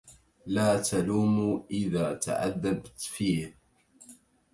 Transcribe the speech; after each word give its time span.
لا 0.45 0.81
تلوموا 0.81 1.63
إذا 1.71 2.13
تعذبت 2.13 2.99
فيه 2.99 3.55